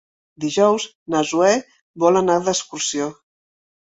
Dijous 0.43 0.85
na 1.15 1.19
Zoè 1.31 1.51
vol 2.05 2.17
anar 2.21 2.39
d'excursió. 2.47 3.11